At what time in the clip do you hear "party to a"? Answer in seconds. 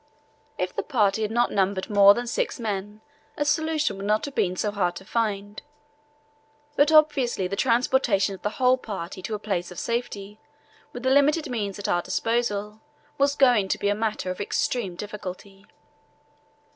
8.79-9.37